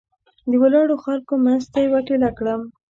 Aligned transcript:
د 0.49 0.51
ولاړو 0.61 0.95
خلکو 1.05 1.33
منځ 1.45 1.63
ته 1.71 1.77
یې 1.83 1.87
ور 1.91 2.03
ټېله 2.07 2.29
کړم. 2.37 2.61